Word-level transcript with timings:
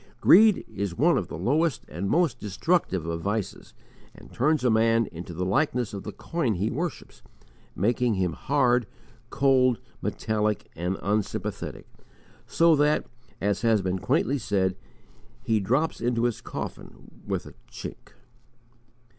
Greed 0.19 0.65
is 0.67 0.97
one 0.97 1.15
of 1.15 1.27
the 1.27 1.37
lowest 1.37 1.85
and 1.87 2.09
most 2.09 2.39
destructive 2.39 3.05
of 3.05 3.21
vices 3.21 3.75
and 4.15 4.33
turns 4.33 4.63
a 4.63 4.71
man 4.71 5.05
into 5.11 5.31
the 5.31 5.45
likeness 5.45 5.93
of 5.93 6.01
the 6.01 6.11
coin 6.11 6.55
he 6.55 6.71
worships, 6.71 7.21
making 7.75 8.15
him 8.15 8.33
hard, 8.33 8.87
cold, 9.29 9.79
metallic, 10.01 10.71
and 10.75 10.97
unsympathetic, 11.03 11.85
so 12.47 12.75
that, 12.77 13.05
as 13.39 13.61
has 13.61 13.83
been 13.83 13.99
quaintly 13.99 14.39
said, 14.39 14.75
he 15.43 15.59
drops 15.59 16.01
into 16.01 16.23
his 16.23 16.41
coffin 16.41 17.21
"with 17.27 17.45
a 17.45 17.53
chink." 17.69 18.13